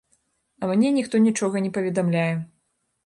А 0.61 0.69
мне 0.71 0.89
ніхто 0.95 1.21
нічога 1.27 1.63
не 1.67 1.73
паведамляе. 1.79 2.29